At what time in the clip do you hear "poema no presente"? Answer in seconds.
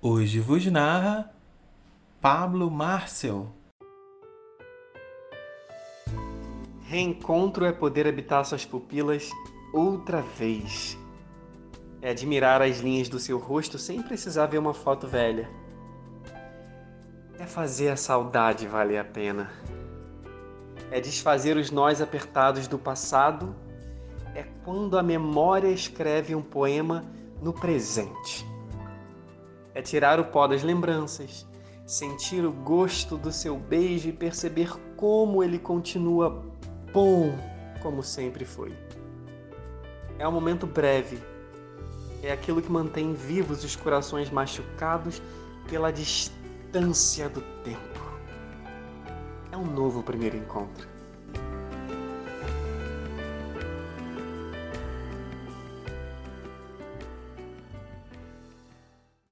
26.42-28.46